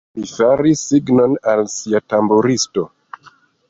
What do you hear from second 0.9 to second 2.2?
signon al sia